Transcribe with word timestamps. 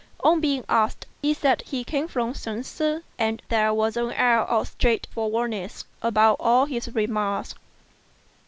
On 0.23 0.39
being 0.41 0.65
asked, 0.67 1.05
he 1.21 1.31
said 1.31 1.61
he 1.61 1.83
came 1.83 2.07
from 2.07 2.33
Shensi; 2.33 3.03
and 3.19 3.39
there 3.49 3.71
was 3.71 3.95
an 3.95 4.09
air 4.13 4.39
of 4.39 4.67
straightforwardness 4.69 5.85
about 6.01 6.37
all 6.39 6.65
his 6.65 6.91
remarks. 6.95 7.53